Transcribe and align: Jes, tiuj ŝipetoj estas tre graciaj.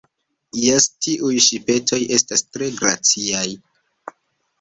Jes, 0.59 0.85
tiuj 1.07 1.33
ŝipetoj 1.47 1.99
estas 2.15 2.43
tre 2.57 2.71
graciaj. 2.79 3.45